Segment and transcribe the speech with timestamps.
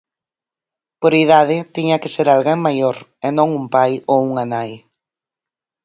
[1.01, 4.71] Por idade, tiña que ser alguén maior, e non un pai ou unha nai.